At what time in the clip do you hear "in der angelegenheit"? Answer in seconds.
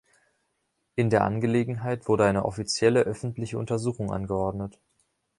0.95-2.07